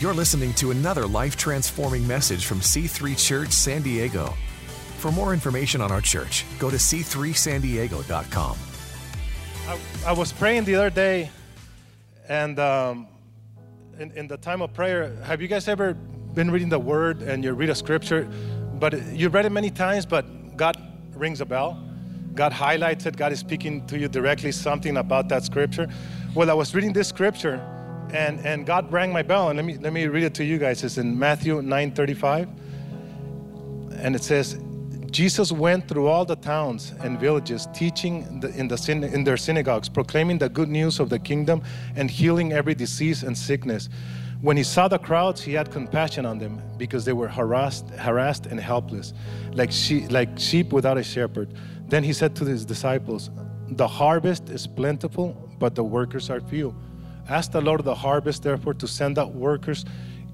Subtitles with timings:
[0.00, 4.32] You're listening to another life transforming message from C3 Church San Diego.
[4.98, 8.56] For more information on our church, go to c3sandiego.com.
[9.66, 11.30] I, I was praying the other day,
[12.28, 13.08] and um,
[13.98, 17.42] in, in the time of prayer, have you guys ever been reading the Word and
[17.42, 18.30] you read a scripture,
[18.74, 20.76] but you read it many times, but God
[21.16, 21.76] rings a bell?
[22.34, 25.88] God highlights it, God is speaking to you directly something about that scripture.
[26.36, 27.60] Well, I was reading this scripture
[28.12, 30.58] and, and God rang my bell, and let me, let me read it to you
[30.58, 30.82] guys.
[30.84, 32.48] It's in Matthew 9 35.
[33.96, 34.58] And it says,
[35.10, 39.88] Jesus went through all the towns and villages, teaching the, in, the, in their synagogues,
[39.88, 41.62] proclaiming the good news of the kingdom
[41.96, 43.88] and healing every disease and sickness.
[44.40, 48.46] When he saw the crowds, he had compassion on them because they were harassed, harassed
[48.46, 49.14] and helpless,
[49.52, 51.54] like sheep, like sheep without a shepherd.
[51.88, 53.30] Then he said to his disciples,
[53.70, 56.74] The harvest is plentiful, but the workers are few.
[57.28, 59.84] Ask the Lord of the harvest, therefore, to send out workers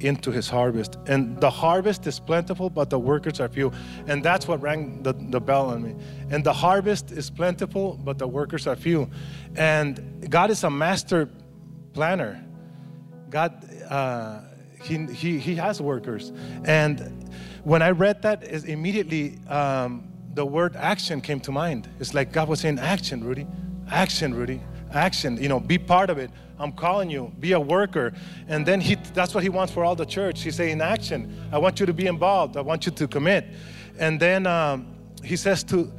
[0.01, 0.99] into his harvest.
[1.07, 3.73] And the harvest is plentiful, but the workers are few.
[4.07, 5.95] And that's what rang the, the bell on me.
[6.31, 9.11] And the harvest is plentiful, but the workers are few.
[9.57, 11.29] And God is a master
[11.93, 12.45] planner.
[13.31, 14.41] God, uh,
[14.83, 16.33] he, he, he has workers.
[16.65, 21.89] And when I read that, is immediately um, the word action came to mind.
[22.01, 23.47] It's like God was saying, Action, Rudy.
[23.91, 24.61] Action, Rudy.
[24.95, 25.37] Action.
[25.43, 26.31] You know, be part of it.
[26.59, 27.33] I'm calling you.
[27.41, 28.15] Be a worker.
[28.49, 30.43] And then he, that's what he wants for all the church.
[30.43, 31.49] He's saying, Action.
[31.53, 32.57] I want you to be involved.
[32.57, 33.47] I want you to commit.
[33.99, 34.87] And then um,
[35.23, 35.93] he says to,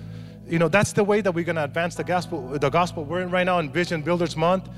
[0.47, 2.57] you know, that's the way that we're going to advance the gospel.
[2.57, 3.03] The gospel.
[3.03, 4.69] We're in right now in Vision Builders Month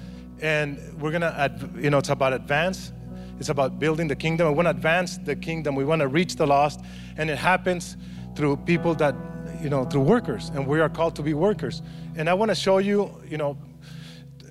[0.41, 2.91] and we're gonna, you know, it's about advance.
[3.39, 4.47] It's about building the kingdom.
[4.47, 5.75] We want to advance the kingdom.
[5.75, 6.81] We want to reach the lost,
[7.17, 7.97] and it happens
[8.35, 9.15] through people that,
[9.61, 11.81] you know, through workers, and we are called to be workers.
[12.15, 13.57] And I want to show you, you know,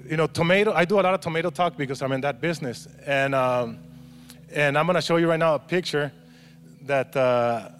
[0.08, 0.72] you know, tomato.
[0.72, 3.78] I do a lot of tomato talk because I'm in that business, and um,
[4.52, 6.12] and I'm going to show you right now a picture
[6.82, 7.70] that uh,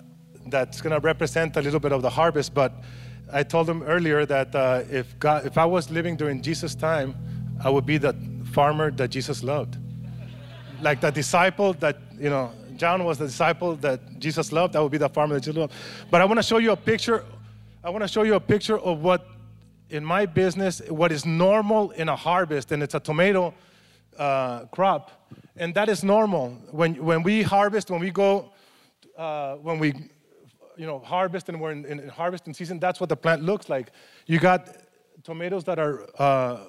[0.47, 2.55] that's going to represent a little bit of the harvest.
[2.55, 2.73] But
[3.33, 7.15] I told them earlier that uh, if God, if I was living during Jesus' time
[7.63, 8.15] I would be the
[8.53, 9.77] farmer that Jesus loved.
[10.83, 14.77] Like the disciple that, you know, John was the disciple that Jesus loved.
[14.77, 15.73] I would be the farmer that Jesus loved.
[16.11, 17.25] But I want to show you a picture.
[17.83, 19.27] I want to show you a picture of what,
[19.91, 23.55] in my business, what is normal in a harvest, and it's a tomato
[24.19, 25.31] uh, crop.
[25.57, 26.51] And that is normal.
[26.71, 28.53] When, when we harvest, when we go,
[29.17, 29.95] uh, when we,
[30.77, 33.93] you know, harvest and we're in, in, harvesting season, that's what the plant looks like.
[34.27, 34.77] You got
[35.23, 36.65] tomatoes that are uh,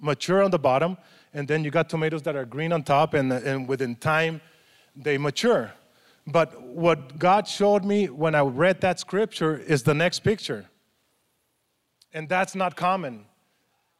[0.00, 0.96] mature on the bottom,
[1.32, 4.40] and then you got tomatoes that are green on top, and, and within time,
[4.94, 5.72] they mature.
[6.26, 10.68] But what God showed me when I read that scripture is the next picture.
[12.12, 13.26] And that's not common.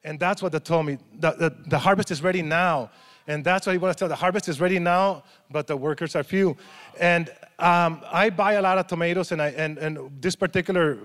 [0.03, 0.97] And that's what they told me.
[1.19, 2.89] The, the, the harvest is ready now.
[3.27, 4.07] And that's what he wants to tell.
[4.07, 6.55] The harvest is ready now, but the workers are few.
[6.97, 7.29] And
[7.59, 10.97] um, I buy a lot of tomatoes, and, I, and, and this particular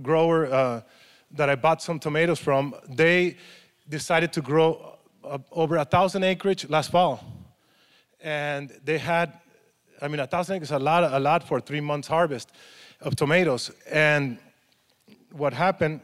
[0.00, 0.82] grower uh,
[1.32, 3.36] that I bought some tomatoes from, they
[3.88, 7.24] decided to grow uh, over a thousand acreage last fall.
[8.20, 9.32] And they had,
[10.00, 12.52] I mean, a thousand acres is a lot, a lot for three months harvest
[13.00, 13.72] of tomatoes.
[13.90, 14.38] And
[15.32, 16.00] what happened,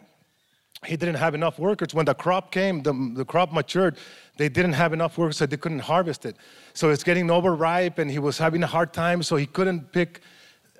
[0.86, 1.94] he didn't have enough workers.
[1.94, 3.96] When the crop came, the, the crop matured,
[4.36, 6.36] they didn't have enough workers, so they couldn't harvest it.
[6.72, 10.20] So it's getting overripe, and he was having a hard time, so he couldn't pick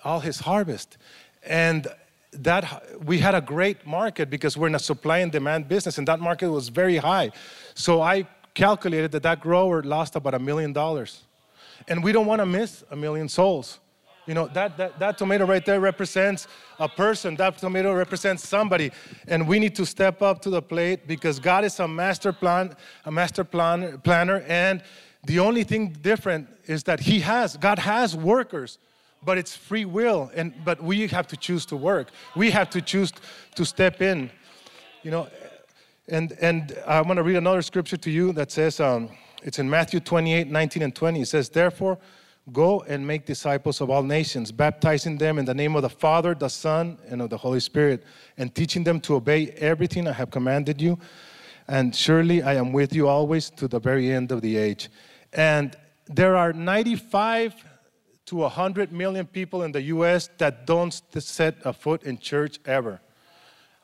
[0.05, 0.99] all his harvest.
[1.45, 1.87] And
[2.33, 6.09] that we had a great market because we're in a supply and demand business, and
[6.09, 7.31] that market was very high.
[7.75, 11.23] So I calculated that that grower lost about a million dollars,
[11.89, 13.79] and we don't want to miss a million souls.
[14.27, 16.49] You know, that, that, that tomato right there represents
[16.79, 17.35] a person.
[17.37, 18.91] That tomato represents somebody.
[19.29, 22.75] And we need to step up to the plate because God is a master plan,
[23.05, 24.43] a master plan, planner.
[24.49, 24.83] And
[25.25, 28.79] the only thing different is that He has, God has workers
[29.25, 32.81] but it's free will and but we have to choose to work we have to
[32.81, 33.13] choose
[33.55, 34.31] to step in
[35.03, 35.29] you know
[36.09, 39.09] and and i want to read another scripture to you that says um,
[39.43, 41.99] it's in matthew 28 19 and 20 it says therefore
[42.53, 46.35] go and make disciples of all nations baptizing them in the name of the father
[46.35, 48.05] the son and of the holy spirit
[48.37, 50.99] and teaching them to obey everything i have commanded you
[51.69, 54.91] and surely i am with you always to the very end of the age
[55.33, 55.77] and
[56.07, 57.65] there are 95
[58.27, 63.01] to 100 million people in the US that don't set a foot in church ever.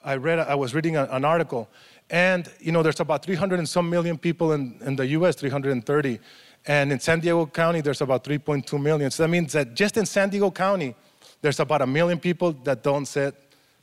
[0.02, 1.68] I read, I was reading an article,
[2.08, 6.18] and you know, there's about 300 and some million people in, in the US, 330.
[6.66, 9.10] And in San Diego County, there's about 3.2 million.
[9.10, 10.94] So that means that just in San Diego County,
[11.40, 13.34] there's about a million people that don't set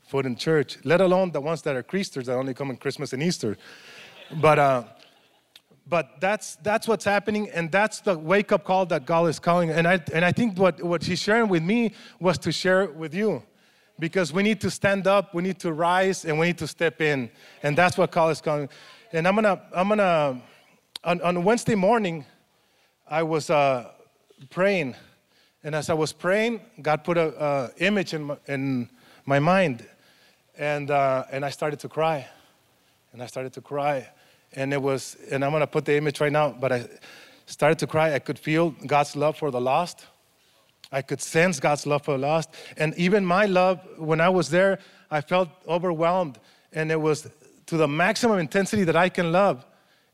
[0.07, 3.13] foot in church, let alone the ones that are Christers that only come on Christmas
[3.13, 3.57] and Easter.
[4.39, 4.83] But, uh,
[5.89, 9.69] But that's, that's what's happening, and that's the wake up call that God is calling.
[9.71, 12.93] And I, and I think what, what He's sharing with me was to share it
[12.95, 13.41] with you
[13.97, 17.01] because we need to stand up, we need to rise, and we need to step
[17.01, 17.29] in.
[17.63, 18.69] And that's what God is calling.
[19.13, 20.41] And I'm gonna, I'm gonna,
[21.03, 22.25] on, on Wednesday morning,
[23.09, 23.89] I was uh,
[24.49, 24.95] praying.
[25.63, 28.89] And as I was praying, God put an image in my, in
[29.25, 29.85] my mind.
[30.57, 32.27] And, uh, and I started to cry.
[33.13, 34.07] And I started to cry.
[34.53, 36.87] And it was, and I'm to put the image right now, but I
[37.45, 38.13] started to cry.
[38.13, 40.05] I could feel God's love for the lost.
[40.91, 42.49] I could sense God's love for the lost.
[42.77, 46.39] And even my love, when I was there, I felt overwhelmed.
[46.73, 47.29] And it was
[47.67, 49.65] to the maximum intensity that I can love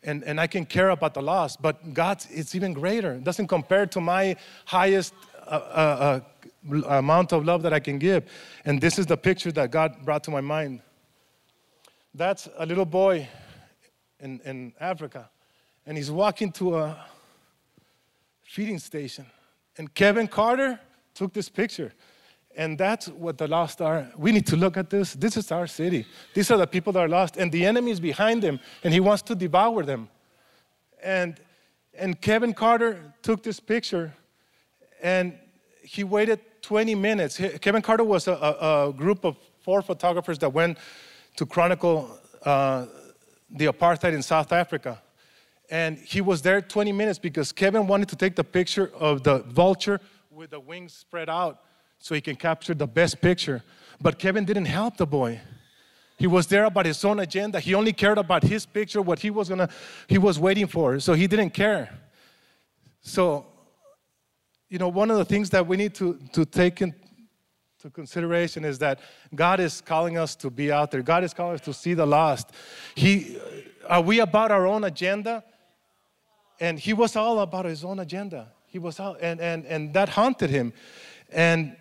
[0.03, 3.13] and, and I can care about the loss, But God's, it's even greater.
[3.13, 4.35] It doesn't compare to my
[4.65, 5.13] highest
[5.47, 6.19] uh, uh,
[6.71, 8.23] uh, amount of love that I can give.
[8.65, 10.81] And this is the picture that God brought to my mind.
[12.13, 13.27] That's a little boy
[14.19, 15.29] in, in Africa,
[15.85, 17.05] and he's walking to a
[18.43, 19.25] feeding station.
[19.77, 20.79] And Kevin Carter
[21.13, 21.91] took this picture.
[22.55, 24.07] And that's what the lost are.
[24.15, 25.13] We need to look at this.
[25.13, 26.05] This is our city.
[26.33, 28.99] These are the people that are lost, and the enemy is behind them, and he
[28.99, 30.09] wants to devour them.
[31.01, 31.39] And,
[31.97, 34.13] and Kevin Carter took this picture,
[35.01, 35.33] and
[35.81, 37.41] he waited 20 minutes.
[37.59, 40.77] Kevin Carter was a, a, a group of four photographers that went
[41.37, 42.85] to chronicle uh,
[43.49, 45.01] the apartheid in South Africa.
[45.69, 49.39] And he was there 20 minutes because Kevin wanted to take the picture of the
[49.39, 51.61] vulture with the wings spread out
[52.03, 53.63] so he can capture the best picture.
[54.01, 55.39] But Kevin didn't help the boy.
[56.17, 57.61] He was there about his own agenda.
[57.61, 59.69] He only cared about his picture, what he was gonna,
[60.07, 60.99] he was waiting for.
[60.99, 61.97] So he didn't care.
[62.99, 63.45] So,
[64.67, 66.97] you know, one of the things that we need to, to take into
[67.93, 68.99] consideration is that
[69.33, 71.03] God is calling us to be out there.
[71.03, 72.49] God is calling us to see the lost.
[72.95, 75.41] He, uh, are we about our own agenda?
[76.59, 78.51] And he was all about his own agenda.
[78.67, 80.73] He was all, and, and, and that haunted him.
[81.31, 81.77] And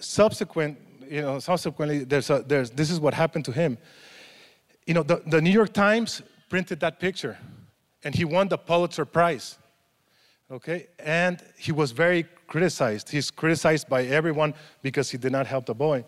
[0.00, 0.78] subsequent,
[1.08, 3.78] you know, subsequently, there's a, there's, this is what happened to him.
[4.86, 7.38] You know, the, the New York Times printed that picture,
[8.04, 9.58] and he won the Pulitzer Prize.
[10.50, 13.10] Okay, and he was very criticized.
[13.10, 16.06] He's criticized by everyone because he did not help the boy.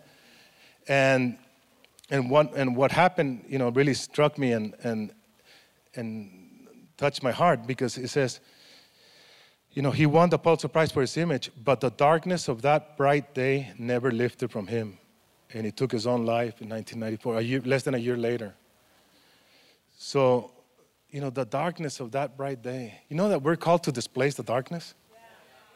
[0.88, 1.36] And
[2.08, 5.12] and what and what happened, you know, really struck me and and
[5.94, 6.30] and
[6.96, 8.40] touched my heart because it says
[9.72, 12.96] you know, he won the Pulitzer Prize for his image, but the darkness of that
[12.96, 14.98] bright day never lifted from him.
[15.52, 18.54] And he took his own life in 1994, a year, less than a year later.
[19.96, 20.50] So,
[21.10, 24.34] you know, the darkness of that bright day, you know that we're called to displace
[24.34, 24.94] the darkness?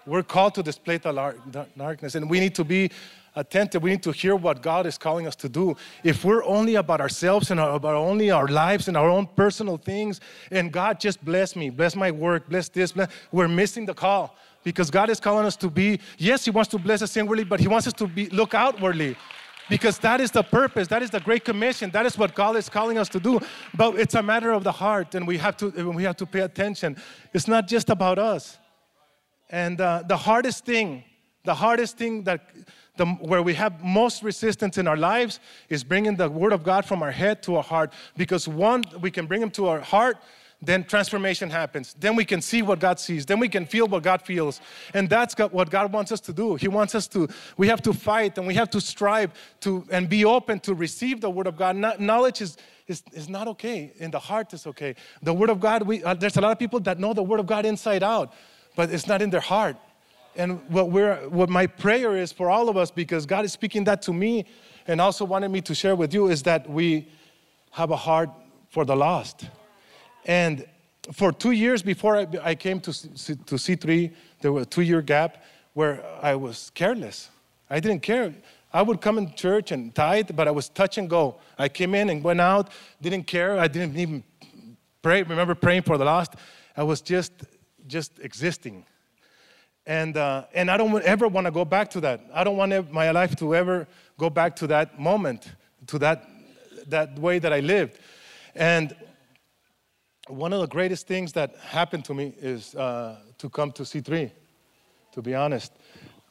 [0.06, 2.91] We're called to display the darkness, and we need to be
[3.37, 3.83] attentive.
[3.83, 5.77] We need to hear what God is calling us to do.
[6.03, 10.21] If we're only about ourselves and about only our lives and our own personal things,
[10.51, 14.37] and God just bless me, bless my work, bless this, bless, we're missing the call
[14.62, 16.01] because God is calling us to be.
[16.19, 19.17] Yes, He wants to bless us inwardly, but He wants us to be look outwardly.
[19.71, 22.69] Because that is the purpose, that is the great commission, that is what God is
[22.69, 23.41] calling us to do.
[23.75, 26.41] But it's a matter of the heart, and we have to we have to pay
[26.41, 26.97] attention.
[27.33, 28.59] It's not just about us.
[29.55, 31.05] And uh, the hardest thing,
[31.45, 32.51] the hardest thing that
[32.97, 36.85] the, where we have most resistance in our lives is bringing the Word of God
[36.85, 37.93] from our head to our heart.
[38.17, 40.17] Because one, we can bring Him to our heart,
[40.61, 41.95] then transformation happens.
[42.01, 43.27] Then we can see what God sees.
[43.27, 44.61] Then we can feel what God feels.
[44.93, 46.57] And that's what God wants us to do.
[46.57, 50.09] He wants us to, we have to fight and we have to strive to and
[50.09, 51.76] be open to receive the Word of God.
[52.00, 52.57] knowledge is,
[52.88, 53.93] is, is not okay.
[53.99, 54.97] In the heart is okay.
[55.23, 57.38] The Word of God, we, uh, there's a lot of people that know the Word
[57.38, 58.33] of God inside out,
[58.76, 59.76] but it's not in their heart.
[60.37, 63.85] And what, we're, what my prayer is for all of us, because God is speaking
[63.85, 64.47] that to me
[64.87, 67.09] and also wanted me to share with you, is that we
[67.71, 68.31] have a heart
[68.69, 69.49] for the lost.
[70.26, 70.66] And
[71.12, 75.02] for two years before I, I came to, to C3, there was a two year
[75.02, 77.31] gap where I was careless.
[77.71, 78.35] I didn't care.
[78.73, 81.37] I would come in church and tithe, but I was touch and go.
[81.59, 83.59] I came in and went out, didn't care.
[83.59, 84.25] I didn't even
[85.02, 85.23] pray.
[85.23, 86.35] Remember praying for the lost?
[86.76, 87.33] I was just
[87.87, 88.85] just existing.
[89.87, 92.21] And, uh, and I don't ever want to go back to that.
[92.33, 93.87] I don't want my life to ever
[94.19, 95.53] go back to that moment,
[95.88, 96.26] to that,
[96.87, 97.99] that way that I lived.
[98.55, 98.97] And
[100.29, 104.31] one of the greatest things that happened to me is uh, to come to C3,
[105.12, 105.73] to be honest.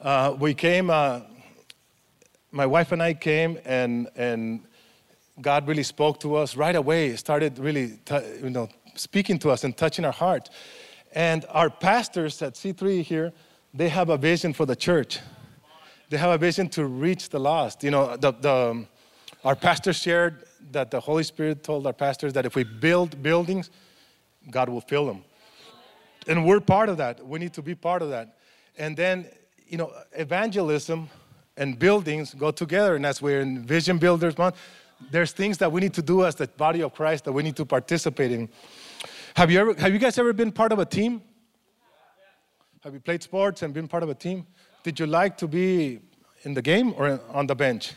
[0.02, 1.22] Uh, we came, uh,
[2.52, 4.62] my wife and I came, and, and
[5.42, 8.00] God really spoke to us right away, started really
[8.42, 10.50] you know, speaking to us and touching our hearts.
[11.14, 13.32] And our pastors at C3 here,
[13.74, 15.20] they have a vision for the church.
[16.10, 17.84] They have a vision to reach the lost.
[17.84, 18.88] You know, the, the, um,
[19.44, 23.70] our pastors shared that the Holy Spirit told our pastors that if we build buildings,
[24.50, 25.24] God will fill them.
[26.28, 27.26] And we're part of that.
[27.26, 28.38] We need to be part of that.
[28.78, 29.28] And then,
[29.68, 31.10] you know, evangelism
[31.58, 32.96] and buildings go together.
[32.96, 34.56] And as we're in Vision Builders Month,
[35.12, 37.56] there's things that we need to do as the body of Christ that we need
[37.58, 38.50] to participate in.
[39.36, 41.20] Have you ever have you guys ever been part of a team?
[42.84, 44.46] Have you played sports and been part of a team?
[44.84, 46.02] Did you like to be
[46.44, 47.94] in the game or on the bench?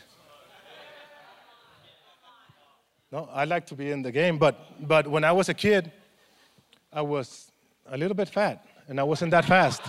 [3.11, 4.55] No, I like to be in the game, but
[4.87, 5.91] but when I was a kid,
[6.91, 7.51] I was
[7.85, 9.83] a little bit fat, and I wasn't that fast.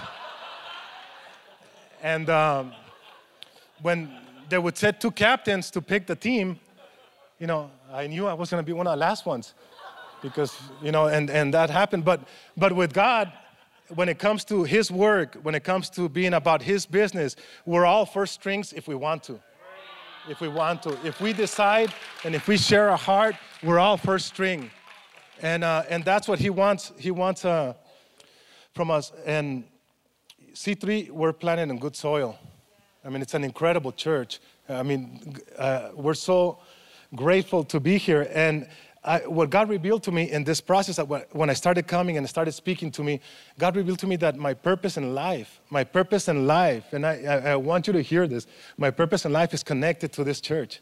[2.02, 2.72] and um,
[3.80, 4.10] when
[4.50, 6.60] they would set two captains to pick the team,
[7.38, 9.54] you know, I knew I was going to be one of the last ones
[10.22, 12.04] because, you know, and, and that happened.
[12.04, 12.20] But,
[12.56, 13.32] but with God,
[13.94, 17.86] when it comes to His work, when it comes to being about His business, we're
[17.86, 19.40] all first strings if we want to.
[20.28, 20.98] If we want to.
[21.06, 21.92] If we decide
[22.24, 24.70] and if we share a heart, we're all first string.
[25.40, 26.92] And, uh, and that's what He wants.
[26.98, 27.74] He wants uh,
[28.74, 29.12] from us.
[29.24, 29.64] And
[30.52, 32.38] C3, we're planted in good soil.
[33.04, 34.40] I mean, it's an incredible church.
[34.68, 36.58] I mean, uh, we're so
[37.14, 38.28] grateful to be here.
[38.34, 38.68] And
[39.08, 40.98] I, what God revealed to me in this process,
[41.32, 43.20] when I started coming and started speaking to me,
[43.58, 47.14] God revealed to me that my purpose in life, my purpose in life, and I,
[47.22, 48.46] I, I want you to hear this,
[48.76, 50.80] my purpose in life is connected to this church.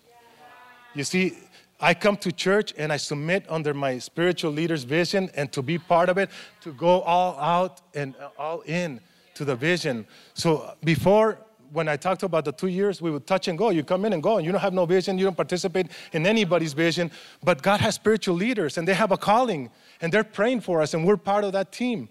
[0.93, 1.35] You see,
[1.79, 5.79] I come to church and I submit under my spiritual leader's vision and to be
[5.79, 6.31] part of it,
[6.63, 9.01] to go all out and all in
[9.35, 10.05] to the vision.
[10.35, 11.39] So before
[11.73, 13.71] when I talked about the two years, we would touch and go.
[13.71, 15.19] You come in and go, and you don't have no vision.
[15.19, 17.11] You don't participate in anybody's vision.
[17.43, 19.71] But God has spiritual leaders, and they have a calling,
[20.01, 22.09] and they're praying for us, and we're part of that team.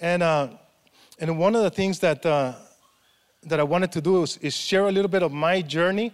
[0.00, 0.48] And uh,
[1.18, 2.54] and one of the things that uh,
[3.44, 6.12] that I wanted to do is, is share a little bit of my journey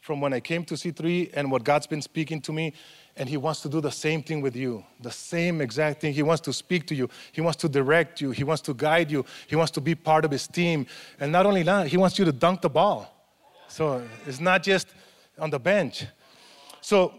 [0.00, 2.72] from when I came to C3 and what God's been speaking to me
[3.18, 6.14] and He wants to do the same thing with you, the same exact thing.
[6.14, 9.10] He wants to speak to you, He wants to direct you, He wants to guide
[9.10, 10.86] you, He wants to be part of His team.
[11.20, 13.14] And not only that, He wants you to dunk the ball.
[13.68, 14.88] So it's not just
[15.38, 16.06] on the bench.
[16.80, 17.14] So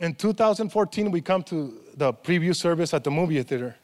[0.00, 3.76] in 2014, we come to the preview service at the movie theater.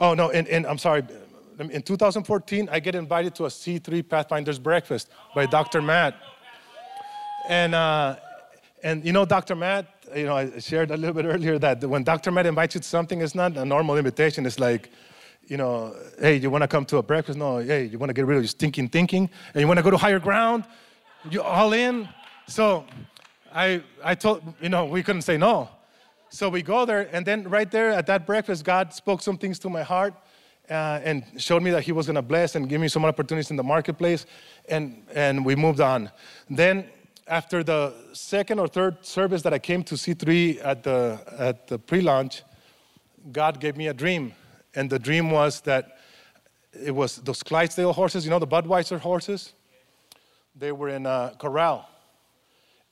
[0.00, 1.02] Oh, no, and, and I'm sorry.
[1.58, 5.80] In 2014, I get invited to a C3 Pathfinders breakfast by Dr.
[5.80, 6.14] Matt.
[7.48, 8.16] And, uh,
[8.82, 9.54] and you know, Dr.
[9.54, 12.30] Matt, you know, I shared a little bit earlier that when Dr.
[12.30, 14.46] Matt invites you to something, it's not a normal invitation.
[14.46, 14.90] It's like,
[15.46, 17.38] you know, hey, you want to come to a breakfast?
[17.38, 19.82] No, hey, you want to get rid of your stinking thinking, and you want to
[19.82, 20.64] go to higher ground?
[21.30, 22.08] You all in?
[22.48, 22.84] So,
[23.54, 25.68] I I told you know we couldn't say no,
[26.30, 29.58] so we go there, and then right there at that breakfast, God spoke some things
[29.60, 30.14] to my heart,
[30.68, 33.50] uh, and showed me that He was going to bless and give me some opportunities
[33.50, 34.26] in the marketplace,
[34.68, 36.10] and and we moved on.
[36.50, 36.86] Then
[37.26, 41.78] after the second or third service that I came to C3 at the, at the
[41.78, 42.42] pre launch,
[43.32, 44.32] God gave me a dream.
[44.74, 45.98] And the dream was that
[46.72, 49.54] it was those Clydesdale horses, you know, the Budweiser horses?
[50.54, 51.88] They were in a corral.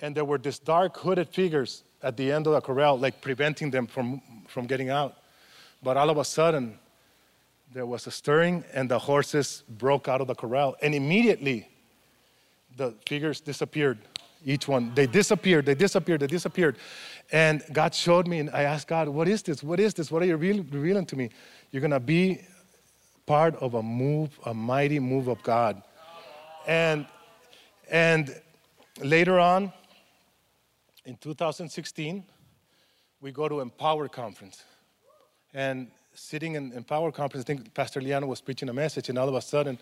[0.00, 3.70] And there were these dark hooded figures at the end of the corral, like preventing
[3.70, 5.16] them from, from getting out.
[5.82, 6.78] But all of a sudden,
[7.72, 10.76] there was a stirring, and the horses broke out of the corral.
[10.82, 11.68] And immediately,
[12.76, 13.98] the figures disappeared
[14.44, 14.92] each one.
[14.94, 16.76] They disappeared, they disappeared, they disappeared.
[17.32, 19.62] And God showed me, and I asked God, What is this?
[19.62, 20.10] What is this?
[20.10, 21.30] What are you revealing to me?
[21.70, 22.40] You're going to be
[23.26, 25.82] part of a move, a mighty move of God.
[26.66, 27.06] And,
[27.90, 28.34] and
[29.02, 29.72] later on,
[31.04, 32.24] in 2016,
[33.20, 34.62] we go to Empower Conference.
[35.52, 39.28] And sitting in Empower Conference, I think Pastor Liano was preaching a message, and all
[39.28, 39.78] of a sudden,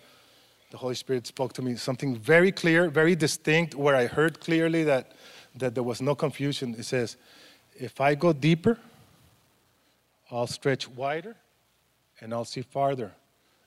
[0.73, 4.83] the Holy Spirit spoke to me something very clear, very distinct, where I heard clearly
[4.85, 5.11] that,
[5.55, 6.73] that there was no confusion.
[6.75, 7.15] It says,
[7.75, 8.79] If I go deeper,
[10.31, 11.35] I'll stretch wider
[12.19, 13.11] and I'll see farther.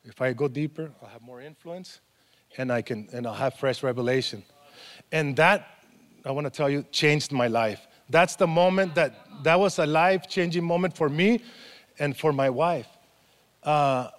[0.05, 2.01] If I go deeper, I'll have more influence
[2.59, 4.43] and I can and I'll have fresh revelation.
[5.13, 5.65] And that
[6.25, 7.87] I want to tell you changed my life.
[8.11, 11.45] That's the moment that that was a life-changing moment for me
[12.01, 12.89] and for my wife.
[13.63, 14.11] Uh,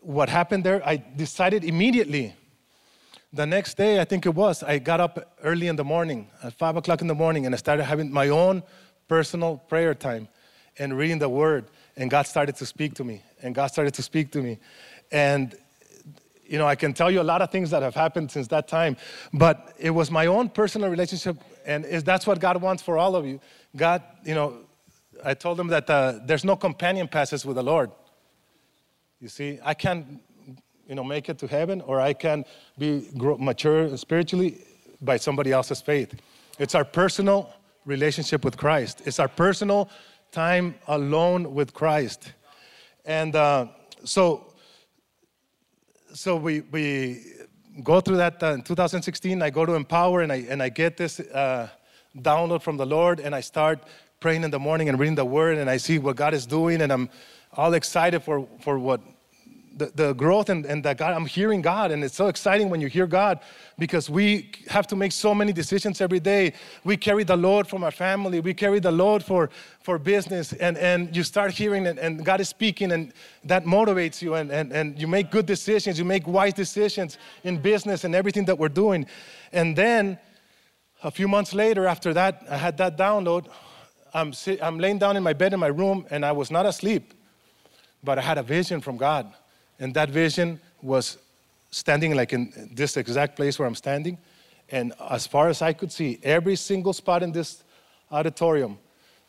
[0.00, 2.34] what happened there, I decided immediately.
[3.32, 6.52] The next day, I think it was, I got up early in the morning, at
[6.54, 8.62] five o'clock in the morning, and I started having my own
[9.06, 10.28] personal prayer time
[10.78, 11.66] and reading the word.
[11.96, 14.58] And God started to speak to me, and God started to speak to me.
[15.12, 15.56] And
[16.50, 18.66] you know, I can tell you a lot of things that have happened since that
[18.66, 18.96] time,
[19.32, 23.24] but it was my own personal relationship, and that's what God wants for all of
[23.24, 23.40] you.
[23.76, 24.58] God, you know,
[25.24, 27.92] I told him that uh, there's no companion passes with the Lord.
[29.20, 30.18] You see, I can,
[30.88, 32.46] you know, make it to heaven, or I can
[32.78, 34.64] be grow, mature spiritually
[35.02, 36.14] by somebody else's faith.
[36.58, 37.52] It's our personal
[37.84, 39.02] relationship with Christ.
[39.04, 39.90] It's our personal
[40.32, 42.32] time alone with Christ.
[43.04, 43.66] And uh,
[44.04, 44.54] so,
[46.14, 47.22] so we, we
[47.82, 49.42] go through that uh, in 2016.
[49.42, 51.68] I go to Empower and I, and I get this uh,
[52.16, 53.84] download from the Lord and I start
[54.18, 56.80] praying in the morning and reading the Word and I see what God is doing
[56.80, 57.10] and I'm
[57.56, 59.00] all excited for, for what
[59.76, 62.80] the, the growth and, and that God, I'm hearing God, and it's so exciting when
[62.80, 63.40] you hear God
[63.78, 66.52] because we have to make so many decisions every day.
[66.84, 70.76] We carry the load from our family, we carry the load for, for business, and,
[70.76, 73.12] and you start hearing it, and God is speaking, and
[73.44, 77.56] that motivates you, and, and, and you make good decisions, you make wise decisions in
[77.60, 79.06] business and everything that we're doing.
[79.52, 80.18] And then
[81.02, 83.46] a few months later, after that, I had that download.
[84.12, 87.14] I'm, I'm laying down in my bed in my room, and I was not asleep,
[88.02, 89.32] but I had a vision from God.
[89.78, 91.18] And that vision was
[91.70, 94.18] standing like in this exact place where I'm standing.
[94.70, 97.62] And as far as I could see, every single spot in this
[98.10, 98.78] auditorium,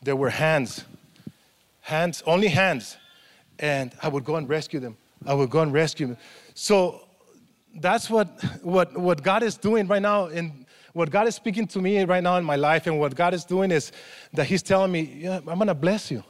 [0.02, 0.84] there were hands.
[1.82, 2.98] Hands, only hands.
[3.60, 4.98] And I would go and rescue them.
[5.26, 6.18] I would go and rescue them.
[6.54, 7.08] So
[7.76, 8.28] that's what,
[8.62, 10.26] what, what God is doing right now.
[10.26, 13.34] And what God is speaking to me right now in my life, and what God
[13.34, 13.92] is doing is
[14.34, 16.24] that He's telling me, yeah, I'm going to bless you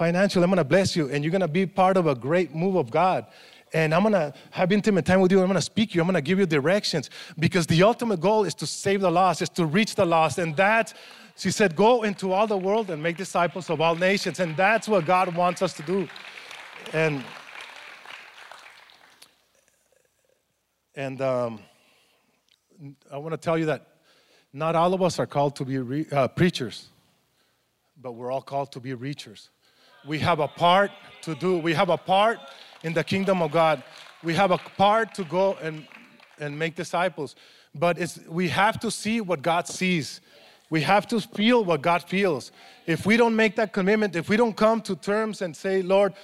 [0.00, 0.42] financially.
[0.42, 2.74] I'm going to bless you, and you're going to be part of a great move
[2.74, 3.26] of God.
[3.74, 5.40] And I'm going to have intimate time with you.
[5.40, 6.00] I'm going to speak you.
[6.00, 9.42] I'm going to give you directions because the ultimate goal is to save the lost,
[9.42, 10.38] is to reach the lost.
[10.38, 10.94] And that,
[11.36, 14.40] she said, go into all the world and make disciples of all nations.
[14.40, 16.08] And that's what God wants us to do.
[16.94, 17.22] And,
[20.96, 21.60] and um,
[23.12, 23.86] I want to tell you that
[24.54, 26.88] not all of us are called to be re- uh, preachers,
[28.00, 29.50] but we're all called to be reachers.
[30.06, 30.90] We have a part
[31.22, 31.58] to do.
[31.58, 32.38] We have a part
[32.82, 33.82] in the kingdom of God.
[34.22, 35.86] We have a part to go and,
[36.38, 37.36] and make disciples.
[37.74, 40.20] But it's, we have to see what God sees.
[40.70, 42.52] We have to feel what God feels.
[42.86, 46.14] If we don't make that commitment, if we don't come to terms and say, Lord,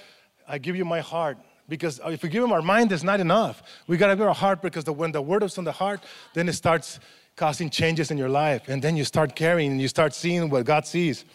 [0.47, 1.37] I give you my heart,
[1.69, 3.61] because if we give him our mind, it's not enough.
[3.87, 6.01] We got to give our heart because the, when the word is on the heart,
[6.33, 6.99] then it starts
[7.35, 8.69] causing changes in your life.
[8.69, 11.25] And then you start caring and you start seeing what God sees.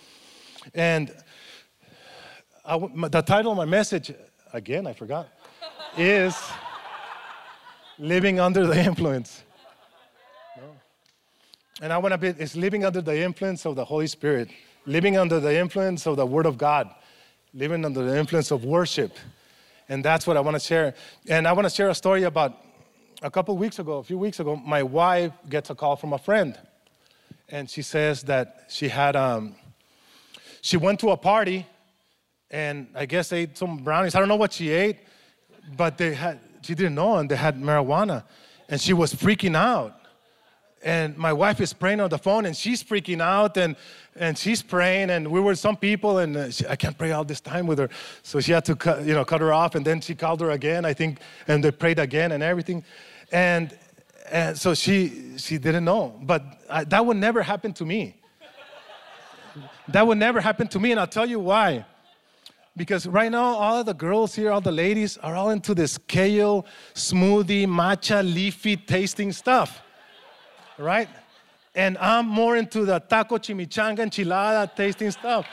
[0.74, 1.14] And
[2.64, 4.12] I, the title of my message,
[4.52, 5.28] again, I forgot,
[5.96, 6.40] is
[7.98, 9.42] Living Under the Influence.
[11.80, 14.48] And I want to be, it's living under the influence of the Holy Spirit,
[14.86, 16.88] living under the influence of the Word of God,
[17.52, 19.16] living under the influence of worship.
[19.88, 20.94] And that's what I want to share.
[21.28, 22.56] And I want to share a story about
[23.22, 26.18] a couple weeks ago, a few weeks ago, my wife gets a call from a
[26.18, 26.56] friend.
[27.48, 29.56] And she says that she had, um,
[30.60, 31.66] she went to a party
[32.52, 34.14] and I guess they ate some brownies.
[34.14, 34.98] I don't know what she ate,
[35.74, 38.24] but they had, she didn't know, and they had marijuana.
[38.68, 39.98] And she was freaking out.
[40.84, 43.74] And my wife is praying on the phone, and she's freaking out, and,
[44.16, 47.24] and she's praying, and we were some people, and uh, she, I can't pray all
[47.24, 47.88] this time with her.
[48.22, 50.50] So she had to cut, you know, cut her off, and then she called her
[50.50, 52.84] again, I think, and they prayed again and everything.
[53.30, 53.78] And,
[54.30, 56.18] and so she, she didn't know.
[56.20, 58.16] But I, that would never happen to me.
[59.88, 61.86] that would never happen to me, and I'll tell you why
[62.76, 66.66] because right now all the girls here all the ladies are all into this kale
[66.94, 69.82] smoothie matcha leafy tasting stuff
[70.78, 71.08] right?
[71.74, 75.46] And i'm more into the taco chimichanga enchilada tasting stuff.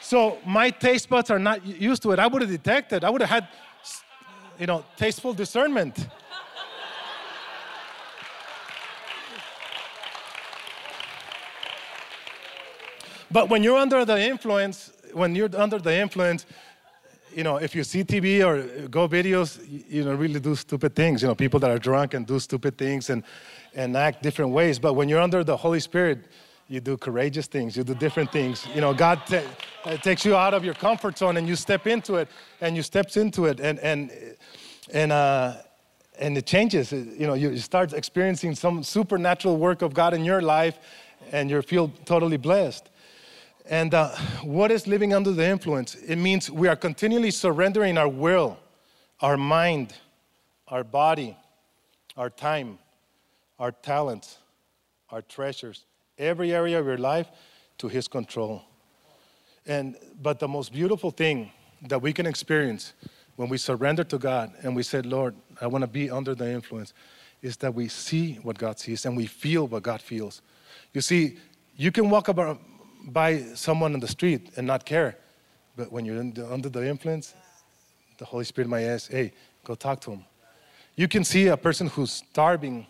[0.00, 2.18] So my taste buds are not used to it.
[2.18, 3.04] I would have detected.
[3.04, 3.48] I would have had
[4.58, 6.08] you know tasteful discernment.
[13.30, 16.46] But when you're under the influence when you're under the influence,
[17.34, 21.22] you know, if you see TV or go videos, you know, really do stupid things.
[21.22, 23.24] You know, people that are drunk and do stupid things and,
[23.74, 24.78] and act different ways.
[24.78, 26.26] But when you're under the Holy Spirit,
[26.68, 28.66] you do courageous things, you do different things.
[28.74, 29.20] You know, God
[29.84, 32.28] uh, takes you out of your comfort zone and you step into it
[32.60, 34.10] and you steps into it and, and,
[34.92, 35.54] and, uh,
[36.18, 36.92] and it changes.
[36.92, 40.78] You know, you start experiencing some supernatural work of God in your life
[41.32, 42.88] and you feel totally blessed.
[43.66, 44.10] And uh,
[44.42, 45.94] what is living under the influence?
[45.94, 48.58] It means we are continually surrendering our will,
[49.20, 49.94] our mind,
[50.68, 51.36] our body,
[52.16, 52.78] our time,
[53.58, 54.38] our talents,
[55.10, 55.84] our treasures,
[56.18, 57.28] every area of your life
[57.78, 58.62] to His control.
[59.66, 61.50] And but the most beautiful thing
[61.88, 62.92] that we can experience
[63.36, 66.50] when we surrender to God and we said, Lord, I want to be under the
[66.50, 66.92] influence,
[67.40, 70.42] is that we see what God sees and we feel what God feels.
[70.92, 71.38] You see,
[71.76, 72.60] you can walk about
[73.04, 75.16] by someone on the street and not care.
[75.76, 77.34] But when you're the, under the influence,
[78.18, 79.32] the Holy Spirit might ask, hey,
[79.64, 80.24] go talk to him.
[80.96, 82.86] You can see a person who's starving.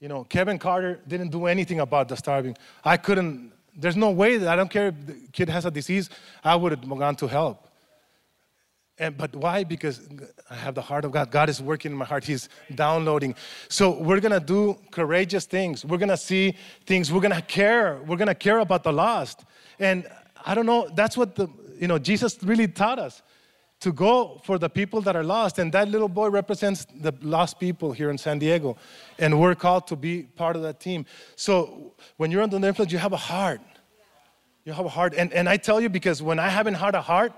[0.00, 2.56] You know, Kevin Carter didn't do anything about the starving.
[2.84, 6.08] I couldn't There's no way that I don't care if the kid has a disease,
[6.42, 7.65] I would have gone to help.
[8.98, 9.62] And, but why?
[9.62, 10.08] Because
[10.48, 11.30] I have the heart of God.
[11.30, 12.24] God is working in my heart.
[12.24, 13.34] He's downloading.
[13.68, 15.84] So we're gonna do courageous things.
[15.84, 16.56] We're gonna see
[16.86, 17.12] things.
[17.12, 18.00] We're gonna care.
[18.06, 19.44] We're gonna care about the lost.
[19.78, 20.06] And
[20.46, 20.88] I don't know.
[20.94, 23.22] That's what the you know Jesus really taught us
[23.80, 25.58] to go for the people that are lost.
[25.58, 28.76] And that little boy represents the lost people here in San Diego.
[29.18, 31.04] And we're called to be part of that team.
[31.36, 33.60] So when you're under the influence, you have a heart.
[34.64, 35.12] You have a heart.
[35.14, 37.32] And, and I tell you, because when I haven't had a heart,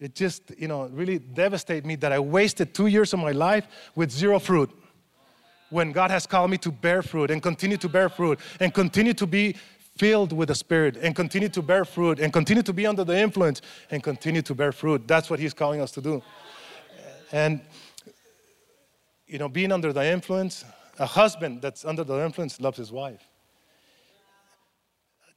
[0.00, 3.66] it just, you know, really devastated me that I wasted two years of my life
[3.94, 4.70] with zero fruit.
[5.70, 9.14] When God has called me to bear fruit and continue to bear fruit and continue
[9.14, 9.56] to be
[9.96, 13.16] filled with the Spirit and continue to bear fruit and continue to be under the
[13.16, 15.06] influence and continue to bear fruit.
[15.06, 16.22] That's what He's calling us to do.
[17.32, 17.60] And,
[19.26, 20.64] you know, being under the influence,
[20.98, 23.22] a husband that's under the influence loves his wife.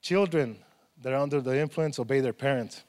[0.01, 0.57] Children
[1.01, 2.83] that are under the influence obey their parents.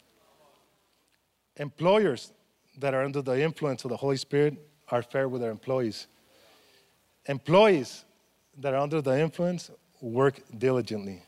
[1.59, 2.33] Employers
[2.79, 4.57] that are under the influence of the Holy Spirit
[4.89, 6.07] are fair with their employees.
[7.27, 8.05] Employees
[8.59, 11.23] that are under the influence work diligently.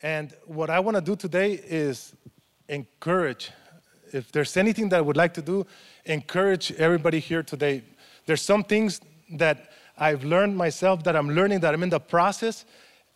[0.00, 2.14] And what I want to do today is
[2.68, 3.50] encourage.
[4.12, 5.66] If there's anything that I would like to do,
[6.04, 7.82] encourage everybody here today.
[8.26, 9.00] There's some things
[9.34, 12.64] that I've learned myself that I'm learning that I'm in the process.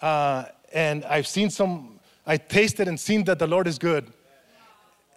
[0.01, 4.13] Uh, and I've seen some, I tasted and seen that the Lord is good.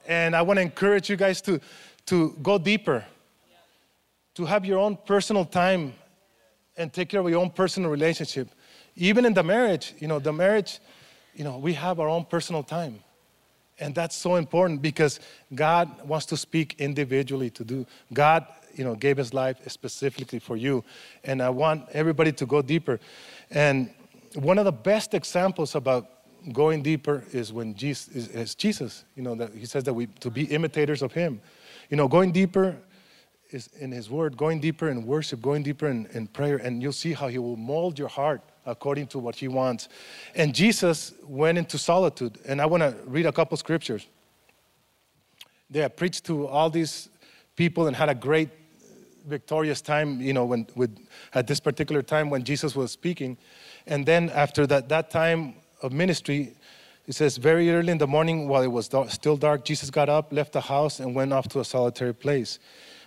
[0.10, 1.62] And I want to encourage you guys to,
[2.08, 3.06] to go deeper,
[4.34, 5.94] to have your own personal time
[6.76, 8.50] and take care of your own personal relationship.
[8.98, 10.80] Even in the marriage, you know, the marriage
[11.40, 13.00] you know, we have our own personal time.
[13.80, 15.22] And that's so important because
[15.56, 17.86] God wants to speak individually to do.
[18.14, 18.46] God,
[18.76, 20.84] you know, gave his life specifically for you.
[21.24, 23.00] And I want everybody to go deeper.
[23.52, 23.90] And
[24.34, 26.08] one of the best examples about
[26.52, 29.06] going deeper is when Jesus is, is Jesus.
[29.16, 31.42] You know, that he says that we to be imitators of him.
[31.90, 32.78] You know, going deeper
[33.52, 36.92] is in his word, going deeper in worship, going deeper in, in prayer, and you'll
[36.92, 39.90] see how he will mold your heart according to what he wants.
[40.36, 42.38] And Jesus went into solitude.
[42.46, 44.08] And I want to read a couple scriptures.
[45.70, 47.10] They preached to all these
[47.56, 48.50] people and had a great
[49.26, 50.96] victorious time, you know, when, with,
[51.34, 53.38] at this particular time when Jesus was speaking.
[53.86, 56.56] And then after that, that time of ministry,
[57.08, 60.10] it says, very early in the morning, while it was dark, still dark, Jesus got
[60.10, 62.60] up, left the house, and went off to a solitary place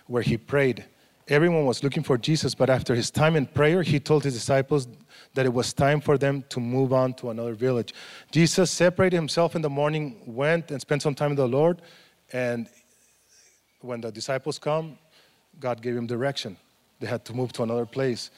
[0.07, 0.83] where he prayed.
[1.29, 4.87] Everyone was looking for Jesus, but after his time in prayer, he told his disciples
[5.35, 7.93] that it was time for them to move on to another village.
[8.31, 11.81] Jesus separated himself in the morning, went and spent some time with the Lord,
[12.33, 12.67] and
[13.79, 14.97] when the disciples come,
[15.59, 16.57] God gave him direction.
[16.99, 18.31] They had to move to another place.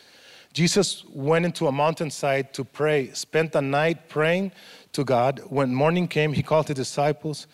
[0.56, 4.54] Jesus went into a mountainside to pray, spent the night praying
[4.94, 5.42] to God.
[5.50, 7.46] When morning came, he called his disciples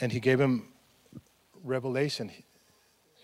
[0.00, 0.68] and he gave him
[1.64, 2.30] revelation.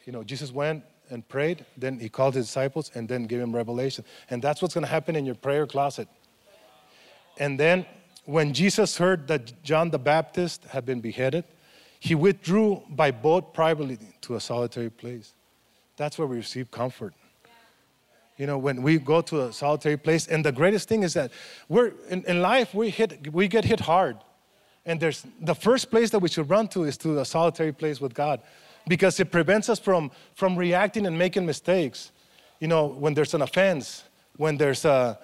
[0.06, 1.66] You know, Jesus went, and prayed.
[1.76, 4.04] Then he called his disciples and then gave him revelation.
[4.30, 6.08] And that's what's going to happen in your prayer closet.
[7.38, 7.84] And then
[8.24, 11.44] when Jesus heard that John the Baptist had been beheaded,
[11.98, 15.34] he withdrew by boat privately to a solitary place.
[15.96, 17.12] That's where we receive comfort.
[18.40, 21.30] You know, when we go to a solitary place, and the greatest thing is that
[21.68, 24.16] we're in, in life we hit we get hit hard.
[24.86, 28.00] And there's the first place that we should run to is to a solitary place
[28.00, 28.40] with God
[28.88, 32.12] because it prevents us from, from reacting and making mistakes.
[32.60, 34.04] You know, when there's an offense,
[34.38, 35.18] when there's a,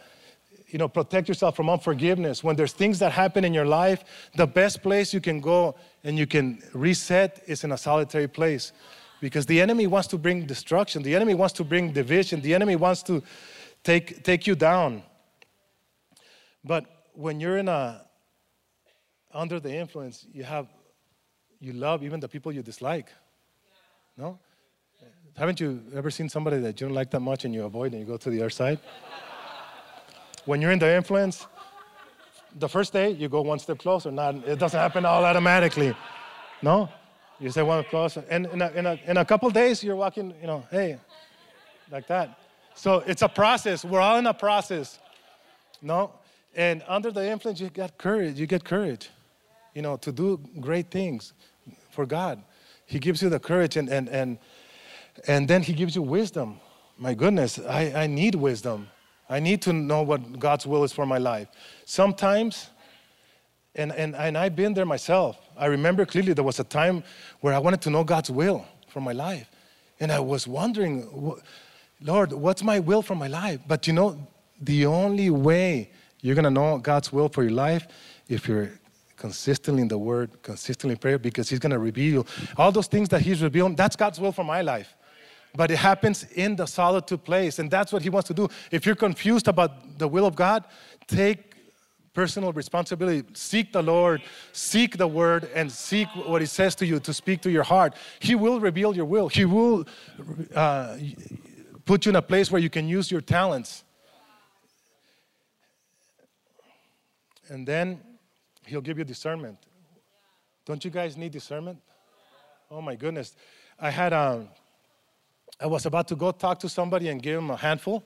[0.68, 2.44] you know, protect yourself from unforgiveness.
[2.44, 5.74] When there's things that happen in your life, the best place you can go
[6.04, 8.72] and you can reset is in a solitary place.
[9.20, 12.76] Because the enemy wants to bring destruction, the enemy wants to bring division, the enemy
[12.76, 13.22] wants to
[13.82, 15.02] take, take you down.
[16.64, 18.02] But when you're in a
[19.32, 20.66] under the influence, you have
[21.60, 23.08] you love even the people you dislike.
[24.16, 24.38] No?
[25.36, 28.00] Haven't you ever seen somebody that you don't like that much and you avoid and
[28.00, 28.78] you go to the other side?
[30.46, 31.46] when you're in the influence,
[32.58, 34.10] the first day you go one step closer.
[34.10, 35.94] Not, it doesn't happen all automatically.
[36.62, 36.88] No?
[37.38, 38.24] You say one closer.
[38.30, 40.98] And in a, in, a, in a couple days, you're walking, you know, hey,
[41.90, 42.38] like that.
[42.74, 43.84] So it's a process.
[43.84, 44.98] We're all in a process.
[45.82, 46.12] No?
[46.54, 48.38] And under the influence, you get courage.
[48.40, 49.10] You get courage,
[49.74, 51.34] you know, to do great things
[51.90, 52.42] for God.
[52.86, 54.38] He gives you the courage and, and, and,
[55.26, 56.60] and then He gives you wisdom.
[56.96, 58.88] My goodness, I, I need wisdom.
[59.28, 61.48] I need to know what God's will is for my life.
[61.84, 62.70] Sometimes,
[63.74, 65.36] and, and, and I've been there myself.
[65.58, 67.02] I remember clearly there was a time
[67.40, 69.48] where I wanted to know God's will for my life.
[70.00, 71.08] And I was wondering,
[72.00, 73.60] Lord, what's my will for my life?
[73.66, 74.18] But you know,
[74.60, 75.90] the only way
[76.20, 77.86] You're going to know God's will for your life
[78.28, 78.70] if you're
[79.16, 83.08] consistently in the Word, consistently in prayer, because He's going to reveal all those things
[83.10, 83.76] that He's revealing.
[83.76, 84.94] That's God's will for my life.
[85.54, 88.48] But it happens in the solitude place, and that's what He wants to do.
[88.70, 90.64] If you're confused about the will of God,
[91.06, 91.45] take
[92.16, 93.22] personal responsibility.
[93.34, 97.42] Seek the Lord, seek the Word, and seek what He says to you to speak
[97.42, 97.94] to your heart.
[98.20, 99.28] He will reveal your will.
[99.28, 99.84] He will
[100.54, 100.96] uh,
[101.84, 103.84] put you in a place where you can use your talents.
[107.48, 108.00] And then
[108.64, 109.58] He'll give you discernment.
[110.64, 111.78] Don't you guys need discernment?
[112.70, 113.36] Oh my goodness.
[113.78, 114.48] I had um,
[115.60, 118.02] I was about to go talk to somebody and give him a handful.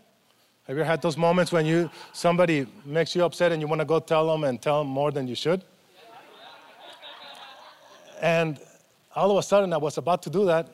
[0.70, 3.84] Have you had those moments when you somebody makes you upset and you want to
[3.84, 5.64] go tell them and tell them more than you should?
[8.20, 8.56] And
[9.16, 10.68] all of a sudden I was about to do that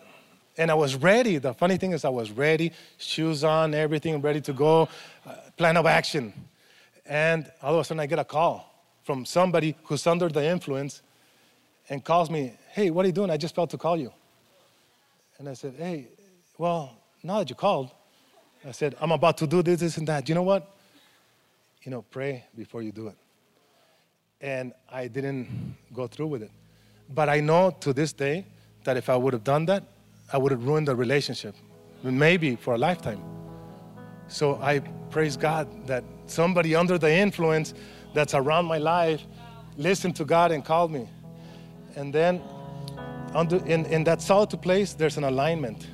[0.58, 1.38] and I was ready.
[1.38, 4.86] The funny thing is I was ready, shoes on, everything ready to go,
[5.24, 6.34] uh, plan of action.
[7.06, 8.70] And all of a sudden I get a call
[9.02, 11.00] from somebody who's under the influence
[11.88, 13.30] and calls me, Hey, what are you doing?
[13.30, 14.12] I just felt to call you.
[15.38, 16.08] And I said, Hey,
[16.58, 17.92] well, now that you called,
[18.66, 20.28] I said, I'm about to do this, this, and that.
[20.28, 20.76] You know what?
[21.82, 23.14] You know, pray before you do it.
[24.40, 26.50] And I didn't go through with it.
[27.14, 28.44] But I know to this day
[28.84, 29.84] that if I would have done that,
[30.32, 31.54] I would have ruined the relationship,
[32.02, 33.22] maybe for a lifetime.
[34.26, 37.72] So I praise God that somebody under the influence
[38.14, 39.22] that's around my life
[39.76, 41.08] listened to God and called me.
[41.94, 42.42] And then
[43.32, 45.86] under, in, in that solitude place, there's an alignment.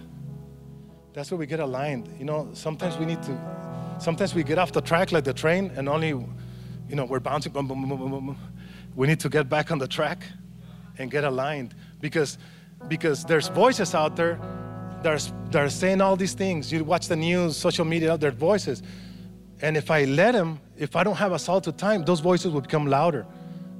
[1.12, 2.09] That's where we get aligned.
[2.18, 5.70] You know, sometimes we need to, sometimes we get off the track like the train
[5.77, 7.53] and only, you know, we're bouncing.
[7.53, 8.37] Boom, boom, boom.
[8.96, 10.25] We need to get back on the track
[10.98, 12.38] and get aligned because,
[12.88, 14.38] because there's voices out there
[15.03, 16.72] that are, that are saying all these things.
[16.72, 18.83] You watch the news, social media, there's voices.
[19.61, 22.62] And if I let them, if I don't have a solitude time, those voices will
[22.62, 23.27] become louder,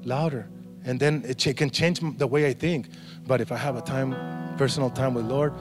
[0.05, 0.49] louder.
[0.85, 2.89] And then it can change the way I think.
[3.27, 4.15] But if I have a time,
[4.57, 5.53] personal time with Lord,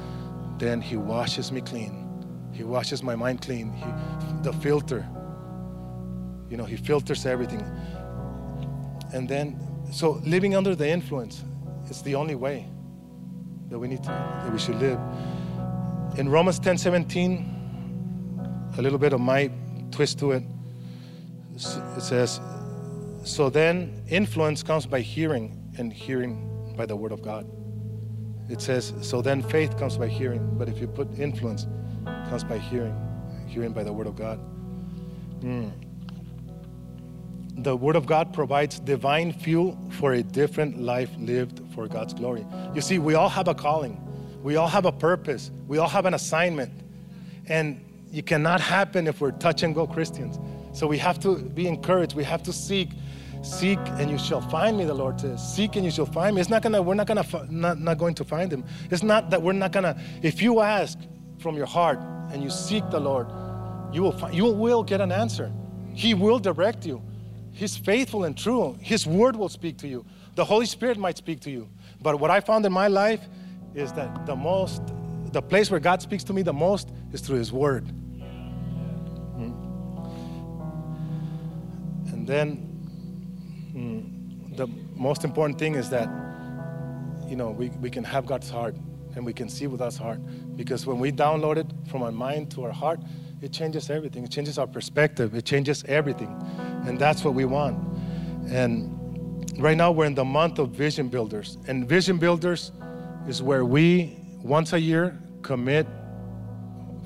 [0.61, 2.07] then He washes me clean.
[2.53, 3.73] He washes my mind clean.
[3.73, 3.85] He,
[4.43, 5.07] the filter,
[6.49, 7.61] you know, He filters everything.
[9.11, 9.59] And then,
[9.91, 11.43] so living under the influence
[11.89, 12.67] is the only way
[13.69, 14.99] that we need to, that we should live.
[16.17, 19.49] In Romans 10 17, a little bit of my
[19.89, 20.43] twist to it.
[21.55, 22.39] It says,
[23.23, 27.45] So then influence comes by hearing, and hearing by the word of God.
[28.51, 31.67] It says, So then faith comes by hearing, but if you put influence,
[32.29, 32.95] comes by hearing,
[33.47, 34.39] hearing by the word of God.
[35.39, 35.71] Mm.
[37.63, 42.45] The word of God provides divine fuel for a different life lived for God's glory.
[42.73, 44.01] You see, we all have a calling.
[44.43, 45.51] We all have a purpose.
[45.67, 46.71] We all have an assignment.
[47.47, 50.39] And it cannot happen if we're touch and go Christians.
[50.73, 52.15] So we have to be encouraged.
[52.15, 52.89] We have to seek.
[53.41, 55.41] Seek and you shall find me, the Lord says.
[55.55, 56.41] Seek and you shall find me.
[56.41, 58.63] It's not gonna, we're not gonna, not, not going to find him.
[58.91, 60.99] It's not that we're not gonna, if you ask
[61.39, 61.99] from your heart
[62.31, 63.27] and you seek the Lord,
[63.91, 65.51] you will find, you will get an answer.
[65.93, 67.01] He will direct you.
[67.51, 68.77] He's faithful and true.
[68.79, 70.05] His word will speak to you.
[70.35, 71.67] The Holy Spirit might speak to you.
[72.01, 73.27] But what I found in my life
[73.73, 74.81] is that the most,
[75.31, 77.87] the place where God speaks to me the most is through His word.
[79.35, 79.51] Hmm?
[82.13, 82.70] And then
[84.55, 86.09] the most important thing is that,
[87.27, 88.75] you know, we, we can have God's heart
[89.15, 90.19] and we can see with God's heart.
[90.55, 92.99] Because when we download it from our mind to our heart,
[93.41, 94.23] it changes everything.
[94.23, 95.33] It changes our perspective.
[95.35, 96.35] It changes everything.
[96.85, 97.77] And that's what we want.
[98.49, 101.57] And right now we're in the month of vision builders.
[101.67, 102.71] And vision builders
[103.27, 105.87] is where we, once a year, commit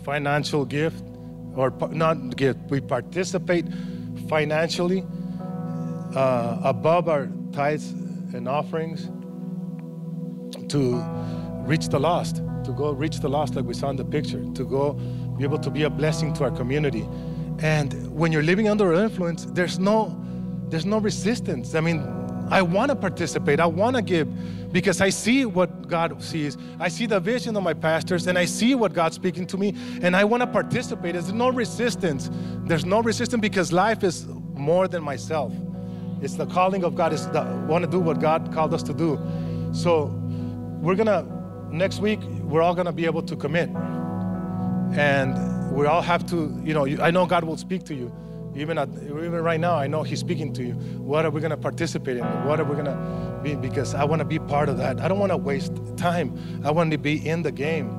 [0.04, 1.04] financial gift
[1.56, 3.66] or not gift, we participate
[4.28, 5.04] financially
[6.14, 7.92] uh, above our tithes
[8.34, 9.10] and offerings
[10.70, 10.98] to
[11.66, 14.66] reach the lost, to go reach the lost like we saw in the picture, to
[14.66, 14.94] go
[15.38, 17.08] be able to be a blessing to our community.
[17.60, 20.22] And when you're living under influence, there's no
[20.70, 21.76] there's no resistance.
[21.76, 22.00] I mean,
[22.50, 23.60] I want to participate.
[23.60, 24.28] I want to give
[24.72, 26.58] because I see what God sees.
[26.80, 29.76] I see the vision of my pastors and I see what God's speaking to me
[30.02, 31.14] and I want to participate.
[31.14, 32.30] There's no resistance.
[32.66, 35.54] There's no resistance because life is more than myself.
[36.26, 38.96] It's the calling of God is the want to do what God called us to
[38.96, 39.20] do.
[39.74, 40.06] So
[40.82, 41.24] we're to
[41.70, 43.70] next week we're all to be able to commit.
[44.98, 48.12] And we all have to, you know, I know God will speak to you.
[48.56, 50.74] Even, at, even right now, I know He's speaking to you.
[50.98, 52.24] What are we to participate in?
[52.48, 53.54] What are we to be?
[53.54, 55.00] Because I want to be part of that.
[55.02, 56.62] I don't want to waste time.
[56.66, 57.90] I want to be in the game.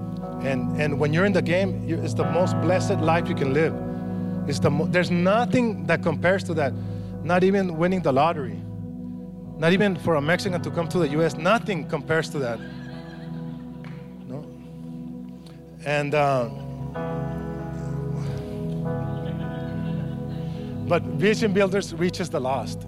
[0.43, 3.53] And, and when you're in the game, you, it's the most blessed life you can
[3.53, 3.73] live.
[4.49, 6.73] It's the mo- there's nothing that compares to that.
[7.27, 8.57] Not even winning the lottery,
[9.59, 12.61] not even for a Mexican to come to the US, nothing compares to that.
[14.29, 14.47] No?
[15.85, 16.49] And, uh,
[20.87, 22.83] but Vision Builders reaches the lost.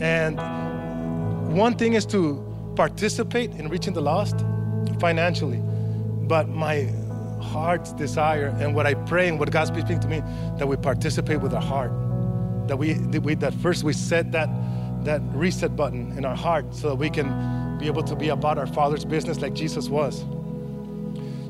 [0.00, 0.38] And
[1.56, 2.42] one thing is to
[2.76, 4.44] participate in reaching the lost
[5.00, 5.60] financially,
[6.28, 6.92] but my
[7.40, 10.20] heart's desire and what I pray and what God's speaking to me
[10.58, 12.05] that we participate with our heart.
[12.66, 14.48] That we, that we that first we set that
[15.04, 18.58] that reset button in our heart so that we can be able to be about
[18.58, 20.24] our Father's business like Jesus was.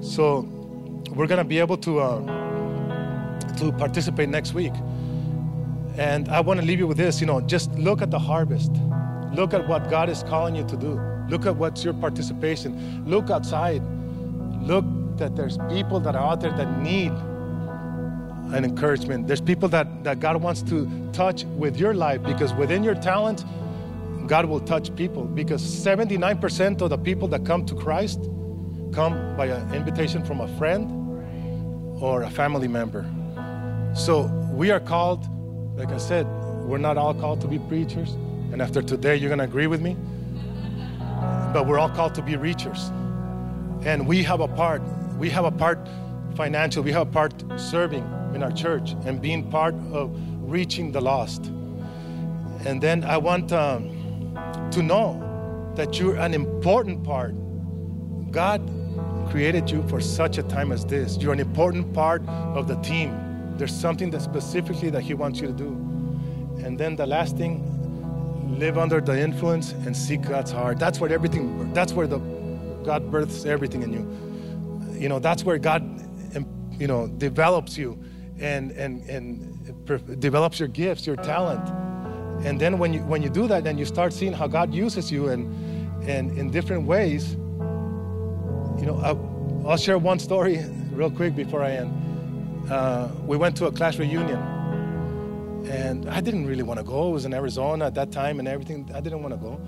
[0.02, 0.40] So
[1.14, 4.72] we're gonna be able to uh, to participate next week.
[5.96, 8.70] And I want to leave you with this, you know, just look at the harvest.
[9.32, 11.00] Look at what God is calling you to do.
[11.30, 13.04] Look at what's your participation.
[13.06, 13.82] Look outside.
[14.62, 14.84] Look
[15.16, 17.12] that there's people that are out there that need
[18.52, 19.26] an encouragement.
[19.26, 23.44] There's people that, that God wants to touch with your life because within your talent,
[24.26, 25.24] God will touch people.
[25.24, 28.20] Because 79% of the people that come to Christ
[28.92, 30.90] come by an invitation from a friend
[32.00, 33.04] or a family member.
[33.94, 35.26] So we are called,
[35.76, 36.26] like I said,
[36.64, 38.12] we're not all called to be preachers.
[38.52, 39.96] And after today, you're going to agree with me.
[41.52, 42.90] But we're all called to be reachers.
[43.84, 44.82] And we have a part.
[45.18, 45.78] We have a part
[46.36, 48.04] financial, we have a part serving
[48.36, 51.46] in our church and being part of reaching the lost.
[52.64, 53.90] And then I want um,
[54.70, 57.34] to know that you're an important part.
[58.30, 58.60] God
[59.30, 61.16] created you for such a time as this.
[61.16, 63.10] You're an important part of the team.
[63.56, 65.68] There's something that specifically that He wants you to do.
[66.64, 67.72] And then the last thing,
[68.58, 70.78] live under the influence and seek God's heart.
[70.78, 71.72] That's where everything.
[71.72, 72.18] That's where the
[72.84, 75.00] God births everything in you.
[75.00, 75.82] You know, that's where God,
[76.78, 77.98] you know, develops you
[78.40, 81.68] and and and develops your gifts, your talent.
[82.44, 85.10] And then when you when you do that, then you start seeing how God uses
[85.10, 85.46] you and
[86.08, 87.36] and in different ways.
[88.78, 92.70] You know, I'll, I'll share one story real quick before I end.
[92.70, 94.38] Uh, we went to a class reunion,
[95.66, 97.08] and I didn't really want to go.
[97.08, 98.90] It was in Arizona at that time and everything.
[98.94, 99.58] I didn't want to go,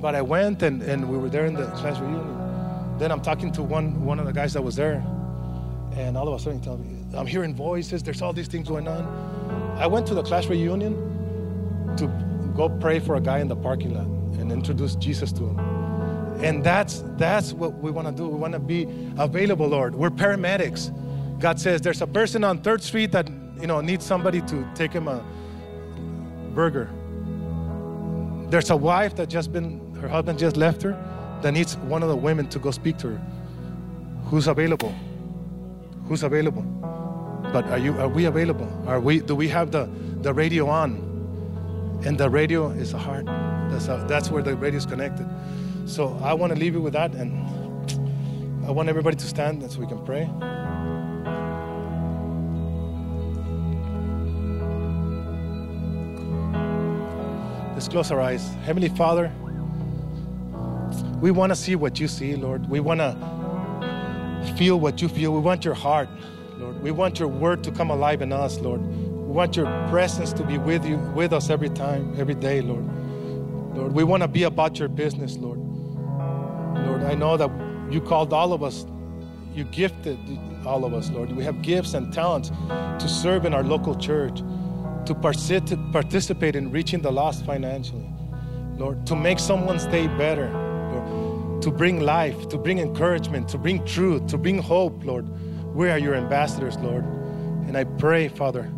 [0.00, 2.98] but I went, and, and we were there in the class reunion.
[2.98, 5.04] Then I'm talking to one one of the guys that was there,
[5.92, 8.02] and all of a sudden he tells me, I'm hearing voices.
[8.02, 9.76] There's all these things going on.
[9.78, 10.94] I went to the class reunion
[11.96, 12.06] to
[12.54, 14.06] go pray for a guy in the parking lot
[14.40, 15.58] and introduce Jesus to him.
[16.42, 18.28] And that's that's what we want to do.
[18.28, 18.86] We want to be
[19.18, 19.94] available, Lord.
[19.94, 20.90] We're paramedics.
[21.38, 23.28] God says there's a person on Third Street that
[23.60, 25.22] you know needs somebody to take him a
[26.54, 26.88] burger.
[28.48, 30.92] There's a wife that just been her husband just left her
[31.42, 33.20] that needs one of the women to go speak to her.
[34.24, 34.94] Who's available?
[36.06, 36.79] Who's available?
[37.52, 38.68] But are you are we available?
[38.86, 39.88] Are we do we have the,
[40.22, 41.08] the radio on?
[42.04, 43.26] And the radio is the heart.
[43.70, 45.26] That's how, that's where the radio is connected.
[45.86, 47.46] So I want to leave you with that and
[48.66, 50.28] I want everybody to stand so we can pray.
[57.74, 58.46] Let's close our eyes.
[58.64, 59.32] Heavenly Father,
[61.20, 62.68] we want to see what you see, Lord.
[62.68, 65.32] We want to feel what you feel.
[65.32, 66.08] We want your heart,
[66.60, 66.82] Lord.
[66.82, 68.82] We want your word to come alive in us, Lord.
[68.82, 72.84] We want your presence to be with you, with us every time, every day, Lord.
[73.74, 75.58] Lord, we want to be about your business, Lord.
[76.86, 77.50] Lord, I know that
[77.90, 78.84] you called all of us,
[79.54, 80.18] you gifted
[80.66, 81.32] all of us, Lord.
[81.32, 84.42] We have gifts and talents to serve in our local church
[85.06, 88.08] to participate in reaching the lost financially,
[88.76, 90.50] Lord, to make someone's day better,
[90.92, 95.26] Lord, to bring life, to bring encouragement, to bring truth, to bring hope, Lord.
[95.74, 97.04] We are your ambassadors, Lord.
[97.66, 98.70] And I pray, Father,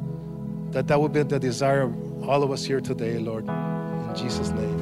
[0.70, 3.48] that that will be the desire of all of us here today, Lord.
[3.48, 4.78] In Jesus' name.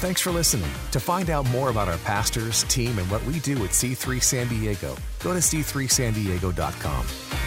[0.00, 0.70] Thanks for listening.
[0.92, 4.48] To find out more about our pastors, team, and what we do at C3 San
[4.48, 7.39] Diego, go to c3sandiego.com.